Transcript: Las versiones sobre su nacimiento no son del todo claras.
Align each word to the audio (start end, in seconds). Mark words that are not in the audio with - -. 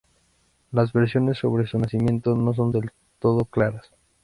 Las 0.71 0.93
versiones 0.93 1.37
sobre 1.37 1.67
su 1.67 1.77
nacimiento 1.77 2.33
no 2.35 2.55
son 2.55 2.71
del 2.71 2.89
todo 3.19 3.45
claras. 3.45 3.91